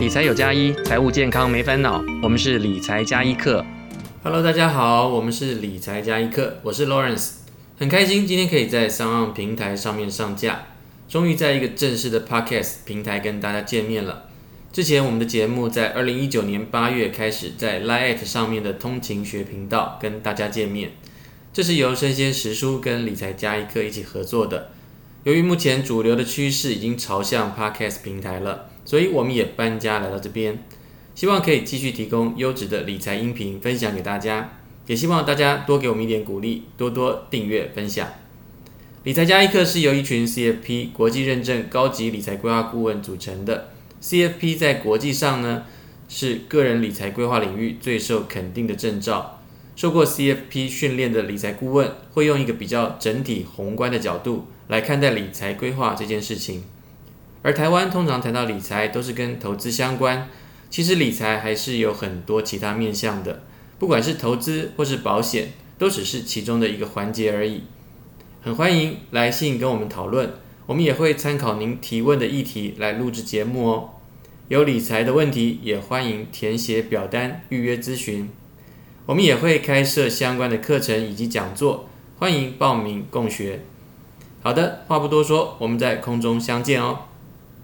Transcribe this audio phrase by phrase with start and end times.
[0.00, 2.02] 理财有加一，财务健康没烦恼。
[2.22, 3.62] 我们是理财加一课。
[4.22, 7.32] Hello，大家好，我们是理财加一课，我是 Lawrence，
[7.78, 10.68] 很开心今天可以在 sound 平台上面上架，
[11.06, 14.30] 终于在一个正式的 Podcast 平台跟大家见面了。
[14.72, 20.92] 之前我们的节目在二零一九年八月开始在 Line@ 上面的通勤学频道跟大家见面，
[21.52, 24.70] 这是由生鲜时书跟理财加一课一起合作的。
[25.24, 30.58] 由于目前主流的趋势已经朝向 Podcast 平台了，所以我们也搬家来到这边，
[31.14, 34.58] 希望可以继续提供优质的理财音频分享给大家，
[34.88, 38.08] 也希望大家多给我们一点鼓励，多多订阅分享。
[39.04, 43.68] 理财加一课是由一群 CFP 国际认证高级理财规划顾问组成的
[44.02, 45.66] ，CFP 在国际上呢
[46.08, 49.40] 是个人理财规划领域最受肯定的证照。
[49.76, 56.64] 受过 CFP 训练的理财顾问会用一个比较整体宏观的角度来看待理财规划这件事情。
[57.42, 60.28] 而台湾通常谈到理财都是跟投资相关，
[60.68, 63.42] 其实理财还是有很多其他面向的，
[63.78, 67.62] 不管是投资或是保险，都只是其中的一个环节而已。
[68.42, 70.34] 很欢迎来信跟我们讨论，
[70.66, 73.90] 我们也会参考您提问的议题来录制节目哦。
[74.48, 78.28] 有理财的问题也欢迎填写表单预约咨询。
[79.06, 83.60] 我们也会开设相关的课程以及讲座，欢迎报名共学。
[84.42, 86.98] 好的，话不多说，我们在空中相见哦。